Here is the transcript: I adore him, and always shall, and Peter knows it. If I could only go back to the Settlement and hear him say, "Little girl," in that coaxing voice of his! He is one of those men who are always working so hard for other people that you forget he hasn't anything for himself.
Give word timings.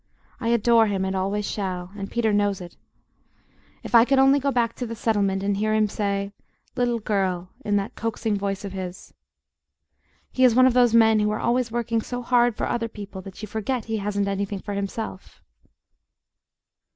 I 0.39 0.47
adore 0.47 0.87
him, 0.87 1.05
and 1.05 1.15
always 1.15 1.45
shall, 1.45 1.91
and 1.95 2.09
Peter 2.09 2.33
knows 2.33 2.59
it. 2.59 2.75
If 3.83 3.93
I 3.93 4.03
could 4.03 4.17
only 4.17 4.39
go 4.39 4.49
back 4.49 4.73
to 4.77 4.87
the 4.87 4.95
Settlement 4.95 5.43
and 5.43 5.55
hear 5.57 5.75
him 5.75 5.87
say, 5.87 6.33
"Little 6.75 6.97
girl," 6.97 7.49
in 7.63 7.75
that 7.75 7.93
coaxing 7.93 8.35
voice 8.35 8.65
of 8.65 8.73
his! 8.73 9.13
He 10.31 10.43
is 10.43 10.55
one 10.55 10.65
of 10.65 10.73
those 10.73 10.95
men 10.95 11.19
who 11.19 11.29
are 11.29 11.39
always 11.39 11.71
working 11.71 12.01
so 12.01 12.23
hard 12.23 12.55
for 12.55 12.67
other 12.67 12.87
people 12.87 13.21
that 13.21 13.43
you 13.43 13.47
forget 13.47 13.85
he 13.85 13.97
hasn't 13.97 14.27
anything 14.27 14.57
for 14.61 14.73
himself. 14.73 15.43